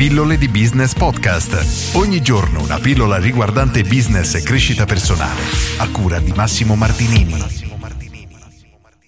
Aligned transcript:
Pillole 0.00 0.38
di 0.38 0.48
Business 0.48 0.94
Podcast. 0.94 1.94
Ogni 1.94 2.22
giorno 2.22 2.62
una 2.62 2.78
pillola 2.78 3.18
riguardante 3.18 3.82
business 3.82 4.34
e 4.34 4.42
crescita 4.42 4.86
personale. 4.86 5.42
A 5.76 5.90
cura 5.90 6.18
di 6.20 6.32
Massimo 6.32 6.74
Martinini. 6.74 7.68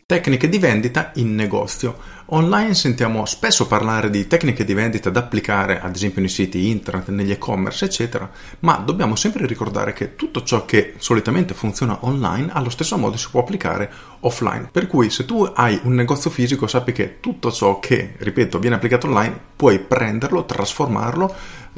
Tecniche 0.05 0.51
di 0.51 0.59
vendita 0.59 1.13
in 1.15 1.35
negozio. 1.35 1.97
Online 2.27 2.75
sentiamo 2.75 3.25
spesso 3.25 3.67
parlare 3.67 4.11
di 4.11 4.27
tecniche 4.27 4.67
di 4.67 4.75
vendita 4.75 5.09
da 5.09 5.21
applicare 5.21 5.81
ad 5.81 5.95
esempio 5.95 6.21
nei 6.21 6.29
siti 6.29 6.69
internet, 6.69 7.09
negli 7.09 7.31
e-commerce, 7.31 7.87
eccetera, 7.87 8.31
ma 8.59 8.77
dobbiamo 8.77 9.17
sempre 9.17 9.47
ricordare 9.47 9.95
che 9.95 10.15
tutto 10.15 10.43
ciò 10.43 10.67
che 10.67 10.93
solitamente 10.99 11.55
funziona 11.55 11.97
online 12.03 12.51
allo 12.53 12.69
stesso 12.69 12.99
modo 12.99 13.17
si 13.17 13.29
può 13.31 13.41
applicare 13.41 13.91
offline. 14.23 14.69
Per 14.71 14.87
cui 14.87 15.11
se 15.11 15.25
tu 15.25 15.51
hai 15.55 15.81
un 15.85 15.95
negozio 15.95 16.31
fisico 16.31 16.67
sappi 16.67 16.93
che 16.93 17.21
tutto 17.21 17.51
ciò 17.51 17.79
che, 17.79 18.15
ripeto, 18.19 18.59
viene 18.59 18.77
applicato 18.77 19.07
online 19.07 19.39
puoi 19.57 19.79
prenderlo, 19.79 20.45
trasformarlo, 20.45 21.35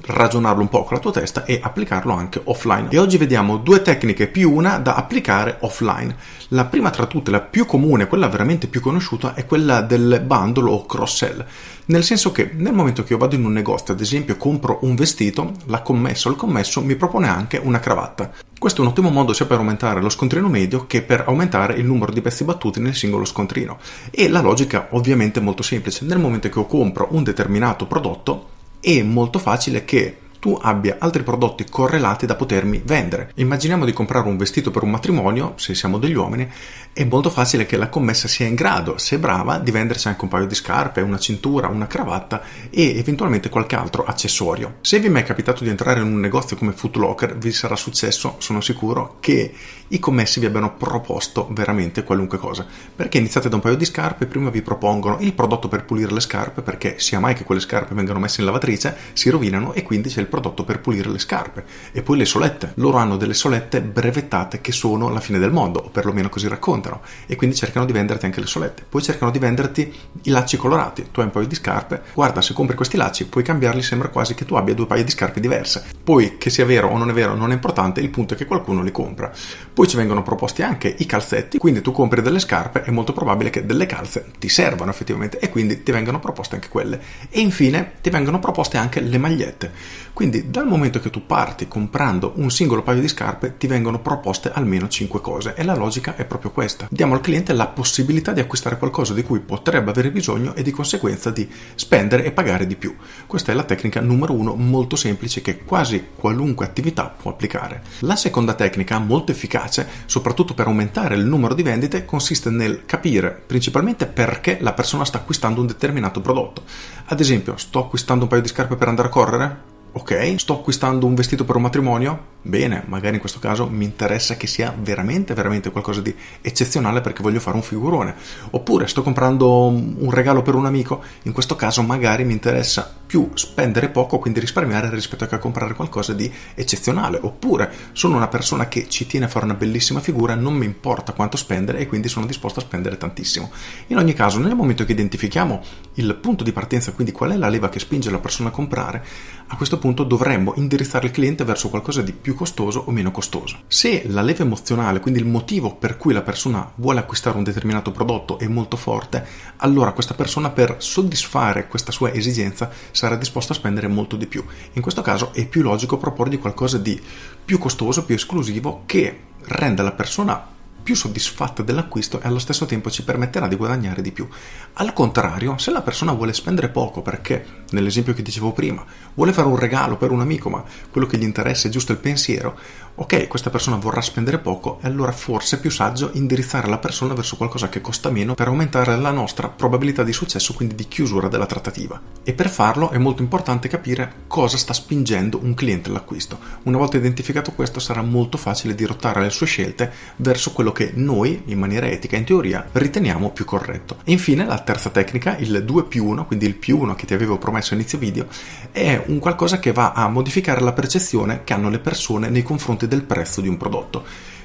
ragionarlo 0.06 0.60
un 0.60 0.68
po' 0.68 0.84
con 0.84 0.96
la 0.96 1.02
tua 1.02 1.12
testa 1.12 1.44
e 1.44 1.60
applicarlo 1.62 2.12
anche 2.12 2.40
offline. 2.44 2.88
E 2.90 2.98
oggi 2.98 3.16
vediamo 3.16 3.58
due 3.58 3.82
tecniche 3.82 4.26
più 4.26 4.52
una 4.52 4.78
da 4.78 4.94
applicare 4.94 5.58
offline. 5.60 6.16
La 6.48 6.64
prima 6.64 6.90
tra 6.90 7.06
tutte, 7.06 7.30
la 7.30 7.40
più 7.40 7.66
comune, 7.66 8.06
quella 8.06 8.28
veramente 8.28 8.66
più 8.66 8.80
conosciuta, 8.80 9.34
è 9.34 9.46
quella 9.46 9.80
del 9.80 10.22
bundle 10.24 10.70
o 10.70 10.86
cross-sell. 10.86 11.44
Nel 11.86 12.02
senso 12.02 12.32
che 12.32 12.50
nel 12.54 12.72
momento 12.72 13.04
che 13.04 13.12
io 13.12 13.18
vado 13.18 13.34
in 13.34 13.44
un 13.44 13.52
negozio, 13.52 13.92
ad 13.92 14.00
esempio 14.00 14.38
compro 14.38 14.78
un 14.82 14.94
vestito, 14.94 15.52
la 15.66 15.82
commessa 15.82 16.28
o 16.28 16.32
il 16.32 16.38
commesso 16.38 16.80
mi 16.80 16.96
propone 16.96 17.28
anche 17.28 17.60
una 17.62 17.78
cravatta. 17.78 18.32
Questo 18.58 18.80
è 18.80 18.84
un 18.84 18.90
ottimo 18.90 19.10
modo 19.10 19.34
sia 19.34 19.44
per 19.44 19.58
aumentare 19.58 20.00
lo 20.00 20.08
scontrino 20.08 20.48
medio 20.48 20.86
che 20.86 21.02
per 21.02 21.24
aumentare 21.26 21.74
il 21.74 21.84
numero 21.84 22.12
di 22.12 22.22
pezzi 22.22 22.44
battuti 22.44 22.80
nel 22.80 22.94
singolo 22.94 23.26
scontrino. 23.26 23.78
E 24.10 24.30
la 24.30 24.40
logica 24.40 24.88
ovviamente 24.92 25.40
è 25.40 25.42
molto 25.42 25.62
semplice. 25.62 26.06
Nel 26.06 26.18
momento 26.18 26.48
che 26.48 26.58
io 26.58 26.64
compro 26.64 27.08
un 27.10 27.22
determinato 27.22 27.86
prodotto, 27.86 28.48
è 28.80 29.02
molto 29.02 29.38
facile 29.38 29.84
che 29.84 30.18
tu 30.44 30.58
abbia 30.60 30.96
altri 30.98 31.22
prodotti 31.22 31.64
correlati 31.64 32.26
da 32.26 32.34
potermi 32.34 32.82
vendere. 32.84 33.30
Immaginiamo 33.36 33.86
di 33.86 33.94
comprare 33.94 34.28
un 34.28 34.36
vestito 34.36 34.70
per 34.70 34.82
un 34.82 34.90
matrimonio, 34.90 35.54
se 35.56 35.74
siamo 35.74 35.96
degli 35.96 36.12
uomini, 36.12 36.46
è 36.92 37.02
molto 37.04 37.30
facile 37.30 37.64
che 37.64 37.78
la 37.78 37.88
commessa 37.88 38.28
sia 38.28 38.46
in 38.46 38.54
grado, 38.54 38.98
se 38.98 39.18
brava, 39.18 39.58
di 39.58 39.70
venderci 39.70 40.06
anche 40.06 40.22
un 40.24 40.28
paio 40.28 40.46
di 40.46 40.54
scarpe, 40.54 41.00
una 41.00 41.18
cintura, 41.18 41.68
una 41.68 41.86
cravatta 41.86 42.42
e 42.68 42.98
eventualmente 42.98 43.48
qualche 43.48 43.74
altro 43.74 44.04
accessorio. 44.04 44.74
Se 44.82 45.00
vi 45.00 45.06
è 45.06 45.10
mai 45.10 45.24
capitato 45.24 45.64
di 45.64 45.70
entrare 45.70 46.00
in 46.00 46.06
un 46.08 46.20
negozio 46.20 46.58
come 46.58 46.72
Footlocker, 46.72 47.38
vi 47.38 47.50
sarà 47.50 47.74
successo, 47.74 48.36
sono 48.36 48.60
sicuro, 48.60 49.16
che 49.20 49.50
i 49.88 49.98
commessi 49.98 50.40
vi 50.40 50.46
abbiano 50.46 50.74
proposto 50.74 51.48
veramente 51.52 52.04
qualunque 52.04 52.36
cosa. 52.36 52.66
Perché 52.94 53.16
iniziate 53.16 53.48
da 53.48 53.56
un 53.56 53.62
paio 53.62 53.76
di 53.76 53.84
scarpe, 53.86 54.26
prima 54.26 54.50
vi 54.50 54.60
propongono 54.60 55.16
il 55.20 55.32
prodotto 55.32 55.68
per 55.68 55.84
pulire 55.84 56.12
le 56.12 56.20
scarpe, 56.20 56.60
perché 56.60 56.96
sia 56.98 57.18
mai 57.18 57.34
che 57.34 57.44
quelle 57.44 57.62
scarpe 57.62 57.94
vengano 57.94 58.18
messe 58.18 58.40
in 58.40 58.46
lavatrice, 58.46 58.94
si 59.14 59.30
rovinano 59.30 59.72
e 59.72 59.82
quindi 59.82 60.10
c'è 60.10 60.20
il 60.20 60.26
prodotto 60.34 60.64
per 60.64 60.80
pulire 60.80 61.08
le 61.08 61.18
scarpe. 61.18 61.64
E 61.92 62.02
poi 62.02 62.18
le 62.18 62.24
solette. 62.24 62.72
Loro 62.76 62.98
hanno 62.98 63.16
delle 63.16 63.34
solette 63.34 63.80
brevettate 63.80 64.60
che 64.60 64.72
sono 64.72 65.08
la 65.08 65.20
fine 65.20 65.38
del 65.38 65.52
mondo, 65.52 65.78
o 65.78 65.88
perlomeno 65.90 66.28
così 66.28 66.48
raccontano. 66.48 67.02
E 67.26 67.36
quindi 67.36 67.54
cercano 67.54 67.86
di 67.86 67.92
venderti 67.92 68.24
anche 68.24 68.40
le 68.40 68.46
solette. 68.46 68.84
Poi 68.88 69.00
cercano 69.02 69.30
di 69.30 69.38
venderti 69.38 69.92
i 70.22 70.30
lacci 70.30 70.56
colorati. 70.56 71.08
Tu 71.12 71.20
hai 71.20 71.26
un 71.26 71.32
paio 71.32 71.46
di 71.46 71.54
scarpe, 71.54 72.02
guarda, 72.12 72.42
se 72.42 72.52
compri 72.52 72.74
questi 72.74 72.96
lacci 72.96 73.26
puoi 73.26 73.44
cambiarli, 73.44 73.82
sembra 73.82 74.08
quasi 74.08 74.34
che 74.34 74.44
tu 74.44 74.54
abbia 74.54 74.74
due 74.74 74.86
paia 74.86 75.04
di 75.04 75.10
scarpe 75.10 75.40
diverse. 75.40 75.84
Poi 76.02 76.36
che 76.36 76.50
sia 76.50 76.64
vero 76.64 76.88
o 76.88 76.96
non 76.96 77.10
è 77.10 77.12
vero 77.12 77.34
non 77.34 77.50
è 77.50 77.54
importante, 77.54 78.00
il 78.00 78.10
punto 78.10 78.34
è 78.34 78.36
che 78.36 78.46
qualcuno 78.46 78.82
li 78.82 78.90
compra. 78.90 79.30
Poi 79.72 79.86
ci 79.86 79.96
vengono 79.96 80.22
proposti 80.22 80.62
anche 80.62 80.92
i 80.98 81.06
calzetti, 81.06 81.58
quindi 81.58 81.80
tu 81.80 81.92
compri 81.92 82.22
delle 82.22 82.38
scarpe, 82.38 82.82
è 82.82 82.90
molto 82.90 83.12
probabile 83.12 83.50
che 83.50 83.64
delle 83.64 83.86
calze 83.86 84.26
ti 84.38 84.48
servano 84.48 84.90
effettivamente 84.90 85.38
e 85.38 85.48
quindi 85.48 85.82
ti 85.82 85.92
vengono 85.92 86.18
proposte 86.18 86.56
anche 86.56 86.68
quelle. 86.68 87.00
E 87.30 87.40
infine 87.40 87.92
ti 88.00 88.10
vengono 88.10 88.38
proposte 88.38 88.76
anche 88.76 89.00
le 89.00 89.18
magliette. 89.18 89.72
Quindi 90.12 90.23
dal 90.30 90.66
momento 90.66 91.00
che 91.00 91.10
tu 91.10 91.26
parti 91.26 91.68
comprando 91.68 92.32
un 92.36 92.50
singolo 92.50 92.82
paio 92.82 93.00
di 93.00 93.08
scarpe 93.08 93.56
ti 93.58 93.66
vengono 93.66 94.00
proposte 94.00 94.50
almeno 94.52 94.88
5 94.88 95.20
cose 95.20 95.54
e 95.54 95.64
la 95.64 95.74
logica 95.74 96.16
è 96.16 96.24
proprio 96.24 96.50
questa. 96.50 96.86
Diamo 96.90 97.14
al 97.14 97.20
cliente 97.20 97.52
la 97.52 97.66
possibilità 97.66 98.32
di 98.32 98.40
acquistare 98.40 98.78
qualcosa 98.78 99.12
di 99.12 99.22
cui 99.22 99.40
potrebbe 99.40 99.90
avere 99.90 100.10
bisogno 100.10 100.54
e 100.54 100.62
di 100.62 100.70
conseguenza 100.70 101.30
di 101.30 101.48
spendere 101.74 102.24
e 102.24 102.32
pagare 102.32 102.66
di 102.66 102.76
più. 102.76 102.94
Questa 103.26 103.52
è 103.52 103.54
la 103.54 103.64
tecnica 103.64 104.00
numero 104.00 104.32
uno 104.32 104.54
molto 104.54 104.96
semplice 104.96 105.42
che 105.42 105.58
quasi 105.58 106.06
qualunque 106.14 106.64
attività 106.64 107.08
può 107.08 107.30
applicare. 107.30 107.82
La 108.00 108.16
seconda 108.16 108.54
tecnica 108.54 108.98
molto 108.98 109.32
efficace, 109.32 109.86
soprattutto 110.06 110.54
per 110.54 110.66
aumentare 110.66 111.14
il 111.14 111.26
numero 111.26 111.54
di 111.54 111.62
vendite, 111.62 112.04
consiste 112.04 112.50
nel 112.50 112.84
capire 112.86 113.42
principalmente 113.46 114.06
perché 114.06 114.58
la 114.60 114.72
persona 114.72 115.04
sta 115.04 115.18
acquistando 115.18 115.60
un 115.60 115.66
determinato 115.66 116.20
prodotto. 116.20 116.62
Ad 117.06 117.20
esempio, 117.20 117.56
sto 117.56 117.80
acquistando 117.80 118.24
un 118.24 118.30
paio 118.30 118.42
di 118.42 118.48
scarpe 118.48 118.76
per 118.76 118.88
andare 118.88 119.08
a 119.08 119.10
correre? 119.10 119.73
Ok, 119.96 120.34
sto 120.38 120.54
acquistando 120.54 121.06
un 121.06 121.14
vestito 121.14 121.44
per 121.44 121.54
un 121.54 121.62
matrimonio? 121.62 122.32
Bene, 122.42 122.82
magari 122.88 123.14
in 123.14 123.20
questo 123.20 123.38
caso 123.38 123.68
mi 123.70 123.84
interessa 123.84 124.36
che 124.36 124.48
sia 124.48 124.74
veramente, 124.76 125.34
veramente 125.34 125.70
qualcosa 125.70 126.00
di 126.00 126.12
eccezionale 126.40 127.00
perché 127.00 127.22
voglio 127.22 127.38
fare 127.38 127.56
un 127.56 127.62
figurone. 127.62 128.14
Oppure 128.50 128.88
sto 128.88 129.02
comprando 129.02 129.68
un 129.68 130.10
regalo 130.10 130.42
per 130.42 130.56
un 130.56 130.66
amico, 130.66 131.00
in 131.22 131.32
questo 131.32 131.54
caso 131.54 131.80
magari 131.82 132.24
mi 132.24 132.32
interessa 132.32 132.92
più 133.06 133.30
spendere 133.34 133.88
poco, 133.88 134.18
quindi 134.18 134.40
risparmiare 134.40 134.90
rispetto 134.90 135.24
a 135.24 135.38
comprare 135.38 135.74
qualcosa 135.74 136.12
di 136.12 136.30
eccezionale. 136.54 137.18
Oppure 137.22 137.70
sono 137.92 138.16
una 138.16 138.28
persona 138.28 138.66
che 138.66 138.88
ci 138.88 139.06
tiene 139.06 139.26
a 139.26 139.28
fare 139.28 139.44
una 139.44 139.54
bellissima 139.54 140.00
figura, 140.00 140.34
non 140.34 140.54
mi 140.54 140.64
importa 140.66 141.12
quanto 141.12 141.36
spendere 141.36 141.78
e 141.78 141.86
quindi 141.86 142.08
sono 142.08 142.26
disposto 142.26 142.58
a 142.58 142.64
spendere 142.64 142.98
tantissimo. 142.98 143.50
In 143.86 143.98
ogni 143.98 144.12
caso, 144.12 144.40
nel 144.40 144.56
momento 144.56 144.84
che 144.84 144.92
identifichiamo 144.92 145.62
il 145.94 146.16
punto 146.16 146.42
di 146.42 146.52
partenza, 146.52 146.92
quindi 146.92 147.12
qual 147.12 147.30
è 147.30 147.36
la 147.36 147.48
leva 147.48 147.68
che 147.68 147.78
spinge 147.78 148.10
la 148.10 148.18
persona 148.18 148.48
a 148.48 148.52
comprare, 148.52 149.04
a 149.46 149.56
questo 149.56 149.76
punto 149.76 149.82
dovremmo 149.92 150.54
indirizzare 150.56 151.06
il 151.06 151.12
cliente 151.12 151.44
verso 151.44 151.68
qualcosa 151.68 152.00
di 152.00 152.12
più 152.12 152.34
costoso 152.34 152.84
o 152.86 152.90
meno 152.90 153.10
costoso. 153.10 153.58
Se 153.66 154.04
la 154.06 154.22
leva 154.22 154.44
emozionale, 154.44 155.00
quindi 155.00 155.20
il 155.20 155.26
motivo 155.26 155.74
per 155.74 155.96
cui 155.98 156.14
la 156.14 156.22
persona 156.22 156.72
vuole 156.76 157.00
acquistare 157.00 157.36
un 157.36 157.44
determinato 157.44 157.90
prodotto 157.90 158.38
è 158.38 158.46
molto 158.48 158.76
forte, 158.76 159.26
allora 159.58 159.92
questa 159.92 160.14
persona 160.14 160.50
per 160.50 160.76
soddisfare 160.78 161.68
questa 161.68 161.92
sua 161.92 162.12
esigenza 162.12 162.70
sarà 162.90 163.16
disposta 163.16 163.52
a 163.52 163.56
spendere 163.56 163.88
molto 163.88 164.16
di 164.16 164.26
più. 164.26 164.42
In 164.72 164.82
questo 164.82 165.02
caso 165.02 165.32
è 165.34 165.46
più 165.46 165.62
logico 165.62 165.98
proporgli 165.98 166.38
qualcosa 166.38 166.78
di 166.78 166.98
più 167.44 167.58
costoso, 167.58 168.04
più 168.04 168.14
esclusivo 168.14 168.82
che 168.86 169.20
renda 169.46 169.82
la 169.82 169.92
persona 169.92 170.52
più 170.84 170.94
soddisfatta 170.94 171.62
dell'acquisto 171.62 172.20
e 172.20 172.28
allo 172.28 172.38
stesso 172.38 172.66
tempo 172.66 172.90
ci 172.90 173.02
permetterà 173.02 173.48
di 173.48 173.56
guadagnare 173.56 174.02
di 174.02 174.12
più. 174.12 174.28
Al 174.74 174.92
contrario, 174.92 175.56
se 175.56 175.70
la 175.70 175.80
persona 175.80 176.12
vuole 176.12 176.34
spendere 176.34 176.68
poco 176.68 177.00
perché, 177.00 177.64
nell'esempio 177.70 178.12
che 178.12 178.22
dicevo 178.22 178.52
prima, 178.52 178.84
vuole 179.14 179.32
fare 179.32 179.48
un 179.48 179.56
regalo 179.56 179.96
per 179.96 180.10
un 180.10 180.20
amico 180.20 180.50
ma 180.50 180.62
quello 180.90 181.06
che 181.06 181.16
gli 181.16 181.22
interessa 181.22 181.68
è 181.68 181.70
giusto 181.70 181.92
il 181.92 181.98
pensiero, 181.98 182.58
ok, 182.96 183.26
questa 183.26 183.50
persona 183.50 183.76
vorrà 183.76 184.00
spendere 184.00 184.38
poco 184.38 184.78
e 184.82 184.86
allora 184.86 185.10
forse 185.10 185.56
è 185.56 185.60
più 185.60 185.70
saggio 185.70 186.10
indirizzare 186.12 186.68
la 186.68 186.78
persona 186.78 187.14
verso 187.14 187.36
qualcosa 187.36 187.68
che 187.68 187.80
costa 187.80 188.10
meno 188.10 188.34
per 188.34 188.48
aumentare 188.48 188.96
la 188.96 189.10
nostra 189.10 189.48
probabilità 189.48 190.04
di 190.04 190.12
successo, 190.12 190.52
quindi 190.52 190.74
di 190.74 190.86
chiusura 190.86 191.28
della 191.28 191.46
trattativa. 191.46 192.00
E 192.22 192.34
per 192.34 192.48
farlo 192.48 192.90
è 192.90 192.98
molto 192.98 193.22
importante 193.22 193.68
capire 193.68 194.24
cosa 194.26 194.56
sta 194.56 194.72
spingendo 194.72 195.40
un 195.42 195.54
cliente 195.54 195.88
all'acquisto. 195.88 196.38
Una 196.64 196.78
volta 196.78 196.96
identificato 196.98 197.52
questo 197.52 197.80
sarà 197.80 198.02
molto 198.02 198.36
facile 198.36 198.74
dirottare 198.74 199.22
le 199.22 199.30
sue 199.30 199.46
scelte 199.46 199.90
verso 200.16 200.52
quello 200.52 200.72
che 200.74 200.92
noi, 200.94 201.44
in 201.46 201.58
maniera 201.58 201.88
etica, 201.88 202.16
in 202.16 202.24
teoria, 202.24 202.68
riteniamo 202.70 203.30
più 203.30 203.46
corretto. 203.46 203.96
E 204.04 204.12
infine 204.12 204.44
la 204.44 204.58
terza 204.58 204.90
tecnica, 204.90 205.38
il 205.38 205.64
2 205.64 205.84
più 205.84 206.04
1, 206.04 206.26
quindi 206.26 206.44
il 206.44 206.56
più 206.56 206.78
1 206.78 206.94
che 206.94 207.06
ti 207.06 207.14
avevo 207.14 207.38
promesso 207.38 207.72
inizio 207.72 207.96
video, 207.96 208.26
è 208.70 209.02
un 209.06 209.18
qualcosa 209.18 209.58
che 209.58 209.72
va 209.72 209.92
a 209.92 210.06
modificare 210.08 210.60
la 210.60 210.74
percezione 210.74 211.40
che 211.44 211.54
hanno 211.54 211.70
le 211.70 211.78
persone 211.78 212.28
nei 212.28 212.42
confronti 212.42 212.86
del 212.86 213.04
prezzo 213.04 213.40
di 213.40 213.48
un 213.48 213.56
prodotto 213.56 214.04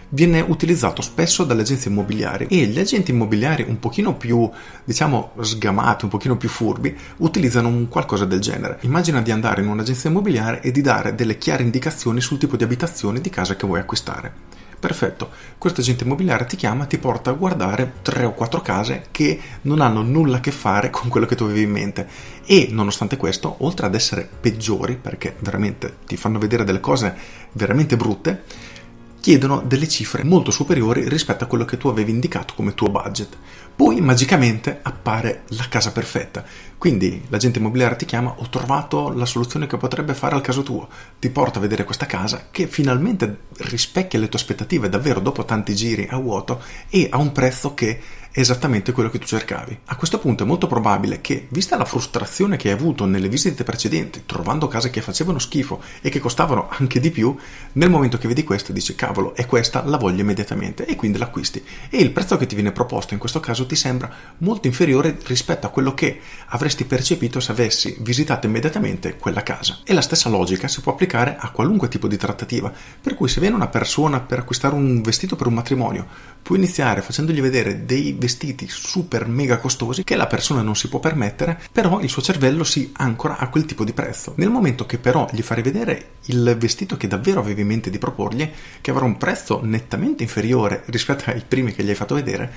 viene 0.09 0.41
utilizzato 0.41 1.01
spesso 1.01 1.43
dalle 1.43 1.61
agenzie 1.61 1.91
immobiliari 1.91 2.47
e 2.49 2.65
gli 2.65 2.79
agenti 2.79 3.11
immobiliari 3.11 3.65
un 3.67 3.79
pochino 3.79 4.15
più, 4.15 4.49
diciamo, 4.83 5.31
sgamati, 5.39 6.05
un 6.05 6.09
pochino 6.09 6.37
più 6.37 6.49
furbi, 6.49 6.95
utilizzano 7.17 7.67
un 7.67 7.87
qualcosa 7.87 8.25
del 8.25 8.39
genere. 8.39 8.79
Immagina 8.81 9.21
di 9.21 9.31
andare 9.31 9.61
in 9.61 9.67
un'agenzia 9.67 10.09
immobiliare 10.09 10.61
e 10.61 10.71
di 10.71 10.81
dare 10.81 11.15
delle 11.15 11.37
chiare 11.37 11.63
indicazioni 11.63 12.21
sul 12.21 12.37
tipo 12.37 12.57
di 12.57 12.63
abitazione 12.63 13.21
di 13.21 13.29
casa 13.29 13.55
che 13.55 13.67
vuoi 13.67 13.79
acquistare. 13.79 14.57
Perfetto, 14.79 15.29
questo 15.57 15.81
agente 15.81 16.05
immobiliare 16.05 16.45
ti 16.45 16.55
chiama, 16.55 16.85
ti 16.85 16.97
porta 16.97 17.31
a 17.31 17.33
guardare 17.33 17.95
tre 18.01 18.23
o 18.23 18.33
quattro 18.33 18.61
case 18.61 19.07
che 19.11 19.37
non 19.63 19.81
hanno 19.81 20.01
nulla 20.01 20.37
a 20.37 20.39
che 20.39 20.51
fare 20.51 20.89
con 20.89 21.09
quello 21.09 21.25
che 21.25 21.35
tu 21.35 21.43
avevi 21.43 21.63
in 21.63 21.71
mente. 21.71 22.07
E 22.45 22.69
nonostante 22.71 23.17
questo, 23.17 23.57
oltre 23.59 23.87
ad 23.87 23.95
essere 23.95 24.27
peggiori, 24.39 24.95
perché 24.95 25.35
veramente 25.39 25.97
ti 26.05 26.15
fanno 26.15 26.39
vedere 26.39 26.63
delle 26.63 26.79
cose 26.79 27.13
veramente 27.51 27.97
brutte, 27.97 28.43
chiedono 29.19 29.61
delle 29.61 29.87
cifre 29.87 30.23
molto 30.23 30.51
superiori 30.51 31.07
rispetto 31.07 31.43
a 31.43 31.47
quello 31.47 31.65
che 31.65 31.77
tu 31.77 31.87
avevi 31.87 32.11
indicato 32.11 32.53
come 32.55 32.73
tuo 32.73 32.89
budget. 32.89 33.37
Poi 33.75 34.01
magicamente 34.01 34.79
appare 34.81 35.43
la 35.49 35.67
casa 35.69 35.91
perfetta. 35.91 36.43
Quindi 36.77 37.23
l'agente 37.29 37.59
immobiliare 37.59 37.95
ti 37.95 38.05
chiama, 38.05 38.35
ho 38.37 38.49
trovato 38.49 39.09
la 39.09 39.25
soluzione 39.25 39.67
che 39.67 39.77
potrebbe 39.77 40.13
fare 40.13 40.35
al 40.35 40.41
caso 40.41 40.63
tuo. 40.63 40.87
Ti 41.17 41.29
porta 41.29 41.59
a 41.59 41.61
vedere 41.61 41.85
questa 41.85 42.05
casa 42.05 42.47
che 42.51 42.67
finalmente 42.67 43.43
rispecchia 43.59 44.19
le 44.19 44.27
tue 44.27 44.39
aspettative 44.39 44.89
davvero 44.89 45.19
dopo 45.19 45.45
tanti 45.45 45.75
giri 45.75 46.07
a 46.09 46.17
vuoto 46.17 46.61
e 46.89 47.07
a 47.09 47.17
un 47.17 47.31
prezzo 47.31 47.73
che 47.73 48.01
esattamente 48.31 48.91
quello 48.91 49.09
che 49.09 49.19
tu 49.19 49.25
cercavi. 49.25 49.79
A 49.85 49.95
questo 49.95 50.19
punto 50.19 50.43
è 50.43 50.45
molto 50.45 50.67
probabile 50.67 51.21
che, 51.21 51.47
vista 51.49 51.77
la 51.77 51.85
frustrazione 51.85 52.57
che 52.57 52.69
hai 52.69 52.75
avuto 52.75 53.05
nelle 53.05 53.29
visite 53.29 53.63
precedenti, 53.63 54.23
trovando 54.25 54.67
case 54.67 54.89
che 54.89 55.01
facevano 55.01 55.39
schifo 55.39 55.81
e 56.01 56.09
che 56.09 56.19
costavano 56.19 56.69
anche 56.69 56.99
di 56.99 57.11
più, 57.11 57.35
nel 57.73 57.89
momento 57.89 58.17
che 58.17 58.27
vedi 58.27 58.43
questo 58.43 58.71
dici 58.71 58.95
cavolo, 58.95 59.35
è 59.35 59.45
questa, 59.45 59.83
la 59.85 59.97
voglio 59.97 60.21
immediatamente 60.21 60.85
e 60.85 60.95
quindi 60.95 61.17
l'acquisti. 61.17 61.63
E 61.89 61.97
il 61.97 62.11
prezzo 62.11 62.37
che 62.37 62.45
ti 62.45 62.55
viene 62.55 62.71
proposto 62.71 63.13
in 63.13 63.19
questo 63.19 63.39
caso 63.39 63.65
ti 63.65 63.75
sembra 63.75 64.11
molto 64.39 64.67
inferiore 64.67 65.17
rispetto 65.25 65.65
a 65.65 65.69
quello 65.69 65.93
che 65.93 66.19
avresti 66.47 66.85
percepito 66.85 67.39
se 67.39 67.51
avessi 67.51 67.97
visitato 67.99 68.45
immediatamente 68.45 69.17
quella 69.17 69.43
casa. 69.43 69.79
E 69.83 69.93
la 69.93 70.01
stessa 70.01 70.29
logica 70.29 70.67
si 70.67 70.81
può 70.81 70.91
applicare 70.91 71.35
a 71.39 71.49
qualunque 71.49 71.87
tipo 71.87 72.07
di 72.07 72.17
trattativa, 72.17 72.71
per 73.01 73.15
cui 73.15 73.27
se 73.27 73.39
viene 73.39 73.55
una 73.55 73.67
persona 73.67 74.19
per 74.19 74.39
acquistare 74.39 74.75
un 74.75 75.01
vestito 75.01 75.35
per 75.35 75.47
un 75.47 75.53
matrimonio, 75.53 76.05
puoi 76.41 76.57
iniziare 76.57 77.01
facendogli 77.01 77.41
vedere 77.41 77.85
dei 77.85 78.13
vestiti 78.19 78.67
super 78.69 79.27
mega 79.27 79.57
costosi 79.57 80.03
che 80.03 80.15
la 80.15 80.27
persona 80.27 80.61
non 80.61 80.75
si 80.75 80.89
può 80.89 80.99
permettere, 80.99 81.59
però 81.71 81.99
il 82.01 82.09
suo 82.09 82.21
cervello 82.21 82.63
si 82.63 82.91
ancora 82.97 83.37
a 83.37 83.49
quel 83.49 83.65
tipo 83.65 83.83
di 83.83 83.93
prezzo. 83.93 84.33
Nel 84.35 84.49
momento 84.49 84.85
che 84.85 84.99
però 84.99 85.27
gli 85.31 85.41
fai 85.41 85.63
vedere 85.63 86.11
il 86.25 86.55
vestito 86.59 86.97
che 86.97 87.07
davvero 87.07 87.39
avevi 87.39 87.61
in 87.61 87.67
mente 87.67 87.89
di 87.89 87.97
proporgli, 87.97 88.47
che 88.81 88.91
avrà 88.91 89.05
un 89.05 89.17
prezzo 89.17 89.61
nettamente 89.63 90.21
inferiore 90.21 90.83
rispetto 90.87 91.29
ai 91.29 91.43
primi 91.47 91.73
che 91.73 91.83
gli 91.83 91.89
hai 91.89 91.95
fatto 91.95 92.15
vedere, 92.15 92.51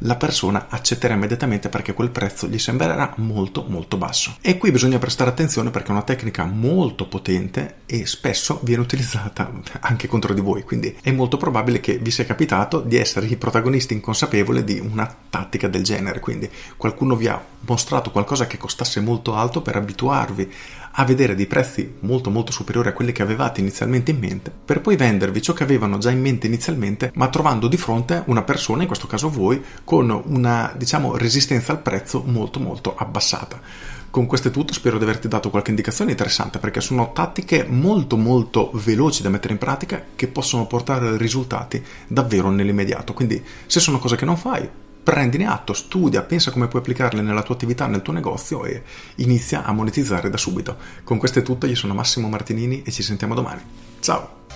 la 0.00 0.16
persona 0.16 0.66
accetterà 0.68 1.14
immediatamente 1.14 1.68
perché 1.68 1.94
quel 1.94 2.10
prezzo 2.10 2.46
gli 2.46 2.58
sembrerà 2.58 3.14
molto 3.16 3.64
molto 3.68 3.96
basso. 3.96 4.36
E 4.40 4.58
qui 4.58 4.70
bisogna 4.70 4.98
prestare 4.98 5.30
attenzione 5.30 5.70
perché 5.70 5.88
è 5.88 5.92
una 5.92 6.02
tecnica 6.02 6.44
molto 6.44 7.06
potente 7.08 7.76
e 7.86 8.06
spesso 8.06 8.60
viene 8.62 8.82
utilizzata 8.82 9.50
anche 9.80 10.06
contro 10.06 10.34
di 10.34 10.40
voi, 10.40 10.62
quindi 10.62 10.96
è 11.00 11.12
molto 11.12 11.36
probabile 11.36 11.80
che 11.80 11.98
vi 11.98 12.10
sia 12.10 12.26
capitato 12.26 12.80
di 12.80 12.96
essere 12.96 13.26
i 13.26 13.36
protagonisti 13.36 13.94
inconsapevoli 13.94 14.64
di 14.64 14.78
una 14.78 15.05
tattica 15.28 15.68
del 15.68 15.82
genere, 15.82 16.20
quindi 16.20 16.48
qualcuno 16.76 17.16
vi 17.16 17.28
ha 17.28 17.42
mostrato 17.60 18.10
qualcosa 18.10 18.46
che 18.46 18.58
costasse 18.58 19.00
molto 19.00 19.34
alto 19.34 19.60
per 19.60 19.76
abituarvi 19.76 20.52
a 20.98 21.04
vedere 21.04 21.34
dei 21.34 21.46
prezzi 21.46 21.96
molto 22.00 22.30
molto 22.30 22.52
superiori 22.52 22.88
a 22.88 22.92
quelli 22.92 23.12
che 23.12 23.22
avevate 23.22 23.60
inizialmente 23.60 24.10
in 24.10 24.18
mente, 24.18 24.50
per 24.64 24.80
poi 24.80 24.96
vendervi 24.96 25.42
ciò 25.42 25.52
che 25.52 25.62
avevano 25.62 25.98
già 25.98 26.10
in 26.10 26.20
mente 26.20 26.46
inizialmente, 26.46 27.10
ma 27.14 27.28
trovando 27.28 27.68
di 27.68 27.76
fronte 27.76 28.22
una 28.26 28.42
persona, 28.42 28.82
in 28.82 28.86
questo 28.86 29.06
caso 29.06 29.28
voi, 29.28 29.62
con 29.84 30.10
una 30.26 30.72
diciamo 30.76 31.16
resistenza 31.16 31.72
al 31.72 31.80
prezzo 31.80 32.22
molto 32.24 32.60
molto 32.60 32.94
abbassata. 32.96 33.60
Con 34.08 34.24
questo 34.24 34.48
è 34.48 34.50
tutto, 34.50 34.72
spero 34.72 34.96
di 34.96 35.04
averti 35.04 35.28
dato 35.28 35.50
qualche 35.50 35.68
indicazione 35.68 36.12
interessante 36.12 36.58
perché 36.58 36.80
sono 36.80 37.12
tattiche 37.12 37.66
molto 37.68 38.16
molto 38.16 38.70
veloci 38.72 39.20
da 39.20 39.28
mettere 39.28 39.52
in 39.52 39.58
pratica 39.58 40.02
che 40.16 40.28
possono 40.28 40.66
portare 40.66 41.18
risultati 41.18 41.84
davvero 42.06 42.48
nell'immediato. 42.48 43.12
Quindi 43.12 43.44
se 43.66 43.78
sono 43.78 43.98
cose 43.98 44.16
che 44.16 44.24
non 44.24 44.38
fai, 44.38 44.66
prendine 45.06 45.46
atto, 45.46 45.72
studia, 45.72 46.24
pensa 46.24 46.50
come 46.50 46.66
puoi 46.66 46.80
applicarle 46.80 47.22
nella 47.22 47.44
tua 47.44 47.54
attività, 47.54 47.86
nel 47.86 48.02
tuo 48.02 48.12
negozio 48.12 48.64
e 48.64 48.82
inizia 49.16 49.62
a 49.62 49.70
monetizzare 49.70 50.28
da 50.28 50.36
subito. 50.36 50.76
Con 51.04 51.18
questo 51.18 51.38
è 51.38 51.42
tutto, 51.42 51.66
io 51.66 51.76
sono 51.76 51.94
Massimo 51.94 52.28
Martinini 52.28 52.82
e 52.82 52.90
ci 52.90 53.04
sentiamo 53.04 53.36
domani. 53.36 53.62
Ciao! 54.00 54.46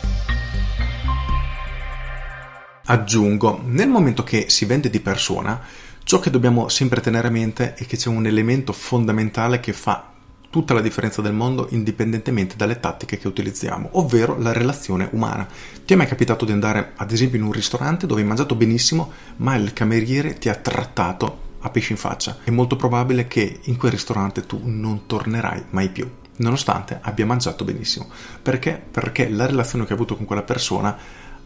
Aggiungo, 2.85 3.61
nel 3.65 3.89
momento 3.89 4.25
che 4.25 4.47
si 4.49 4.65
vende 4.65 4.91
di 4.91 4.99
persona, 4.99 5.63
ciò 6.03 6.19
che 6.19 6.31
dobbiamo 6.31 6.69
sempre 6.69 7.01
tenere 7.01 7.29
a 7.29 7.31
mente 7.31 7.75
è 7.75 7.87
che 7.87 7.97
c'è 7.97 8.09
un 8.09 8.27
elemento 8.27 8.73
fondamentale 8.73 9.61
che 9.61 9.73
fa 9.73 10.10
tutta 10.51 10.75
la 10.75 10.81
differenza 10.81 11.23
del 11.23 11.33
mondo 11.33 11.69
indipendentemente 11.71 12.57
dalle 12.57 12.81
tattiche 12.81 13.19
che 13.19 13.29
utilizziamo, 13.29 13.91
ovvero 13.93 14.37
la 14.39 14.53
relazione 14.53 15.09
umana. 15.13 15.49
Ti 15.85 15.95
è 15.95 15.97
mai 15.97 16.09
capitato 16.09 16.45
di 16.45 16.53
andare 16.53 16.93
ad 16.97 17.13
esempio 17.13 17.39
in 17.39 17.45
un 17.45 17.53
ristorante 17.53 18.07
dove 18.07 18.21
hai 18.21 18.27
mangiato 18.27 18.57
benissimo 18.57 19.13
ma 19.37 19.55
il 19.55 19.73
cameriere 19.73 20.35
ti 20.35 20.49
ha 20.49 20.57
trattato 20.57 21.49
a 21.61 21.71
pesce 21.71 21.93
in 21.93 21.99
faccia? 21.99 22.39
È 22.43 22.51
molto 22.51 22.77
probabile 22.77 23.29
che 23.29 23.61
in 23.65 23.77
quel 23.77 23.93
ristorante 23.93 24.45
tu 24.45 24.61
non 24.65 25.07
tornerai 25.07 25.67
mai 25.71 25.89
più 25.89 26.11
nonostante 26.41 26.99
abbia 27.03 27.27
mangiato 27.27 27.65
benissimo. 27.65 28.09
Perché? 28.43 28.83
Perché 28.91 29.29
la 29.29 29.47
relazione 29.47 29.85
che 29.85 29.91
hai 29.91 29.97
avuto 29.97 30.17
con 30.17 30.27
quella 30.27 30.43
persona 30.43 30.97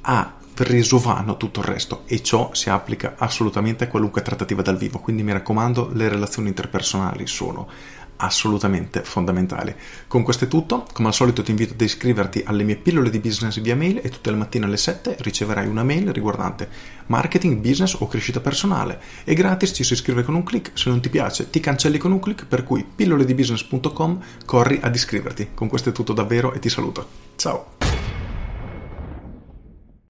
ha 0.00 0.34
reso 0.56 0.98
vano 0.98 1.36
tutto 1.36 1.60
il 1.60 1.66
resto 1.66 2.02
e 2.06 2.22
ciò 2.22 2.50
si 2.54 2.70
applica 2.70 3.14
assolutamente 3.18 3.84
a 3.84 3.88
qualunque 3.88 4.22
trattativa 4.22 4.62
dal 4.62 4.76
vivo. 4.76 5.00
Quindi 5.00 5.22
mi 5.22 5.32
raccomando, 5.32 5.90
le 5.92 6.08
relazioni 6.08 6.48
interpersonali 6.48 7.26
sono 7.26 7.68
assolutamente 8.16 9.02
fondamentali. 9.02 9.74
Con 10.06 10.22
questo 10.22 10.44
è 10.44 10.48
tutto, 10.48 10.86
come 10.92 11.08
al 11.08 11.14
solito 11.14 11.42
ti 11.42 11.50
invito 11.50 11.74
ad 11.74 11.80
iscriverti 11.80 12.42
alle 12.44 12.64
mie 12.64 12.76
pillole 12.76 13.10
di 13.10 13.18
business 13.18 13.60
via 13.60 13.76
mail 13.76 14.00
e 14.02 14.08
tutte 14.08 14.30
le 14.30 14.36
mattine 14.36 14.66
alle 14.66 14.76
7 14.76 15.16
riceverai 15.20 15.66
una 15.66 15.82
mail 15.82 16.12
riguardante 16.12 16.68
marketing, 17.06 17.60
business 17.60 17.94
o 17.98 18.06
crescita 18.06 18.40
personale. 18.40 19.00
È 19.24 19.34
gratis, 19.34 19.72
ci 19.74 19.84
si 19.84 19.92
iscrive 19.92 20.22
con 20.22 20.34
un 20.34 20.42
clic, 20.42 20.70
se 20.74 20.88
non 20.90 21.00
ti 21.00 21.08
piace 21.08 21.50
ti 21.50 21.60
cancelli 21.60 21.98
con 21.98 22.12
un 22.12 22.20
clic, 22.20 22.46
per 22.46 22.64
cui 22.64 22.84
pilloledibusiness.com 22.84 24.22
corri 24.44 24.78
ad 24.82 24.94
iscriverti. 24.94 25.50
Con 25.54 25.68
questo 25.68 25.90
è 25.90 25.92
tutto 25.92 26.12
davvero 26.12 26.52
e 26.52 26.58
ti 26.58 26.68
saluto. 26.68 27.06
Ciao! 27.36 27.93